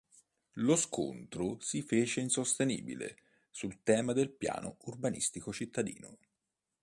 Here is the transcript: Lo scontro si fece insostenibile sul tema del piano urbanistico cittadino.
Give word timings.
Lo 0.53 0.75
scontro 0.75 1.57
si 1.59 1.83
fece 1.83 2.21
insostenibile 2.21 3.19
sul 3.51 3.83
tema 3.83 4.13
del 4.13 4.31
piano 4.31 4.77
urbanistico 4.85 5.53
cittadino. 5.53 6.17